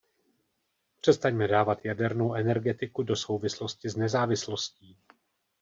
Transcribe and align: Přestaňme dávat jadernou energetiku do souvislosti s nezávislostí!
Přestaňme 1.01 1.47
dávat 1.47 1.85
jadernou 1.85 2.33
energetiku 2.33 3.03
do 3.03 3.15
souvislosti 3.15 3.89
s 3.89 3.95
nezávislostí! 3.95 4.97